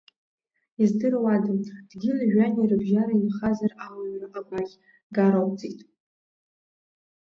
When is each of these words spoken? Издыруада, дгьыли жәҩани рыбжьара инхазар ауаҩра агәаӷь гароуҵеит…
Издыруада, 0.83 1.53
дгьыли 1.89 2.27
жәҩани 2.31 2.69
рыбжьара 2.69 3.13
инхазар 3.17 3.71
ауаҩра 3.85 4.27
агәаӷь 4.37 4.75
гароуҵеит… 5.15 5.79